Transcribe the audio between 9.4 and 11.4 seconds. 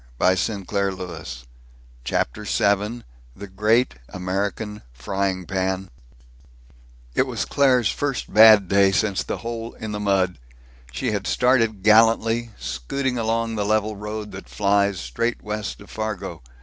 hole in the mud. She had